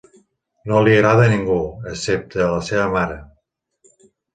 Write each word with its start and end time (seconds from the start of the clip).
No 0.71 0.79
li 0.87 0.95
agrada 1.01 1.27
a 1.27 1.31
ningú, 1.35 1.59
excepte 1.95 2.45
a 2.47 2.51
la 2.59 2.67
seva 2.73 2.91
mare. 3.01 3.23